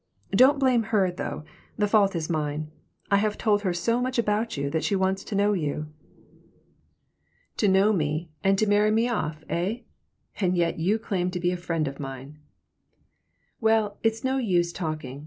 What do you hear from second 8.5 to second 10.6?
to marry me off, hey? And